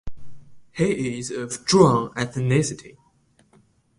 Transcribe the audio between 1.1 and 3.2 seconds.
is of Zhuang ethnicity.